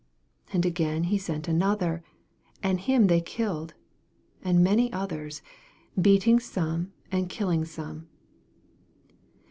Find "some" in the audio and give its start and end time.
6.39-6.91, 7.65-8.07